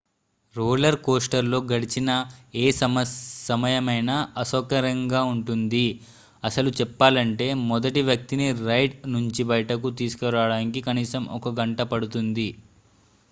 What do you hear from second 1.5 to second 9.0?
లో గడిచిన ఏ సమయమైనా అసౌకర్యంగా ఉంటుంది అసలు చెప్పాలంటే మొదటి వ్యక్తిని రైడ్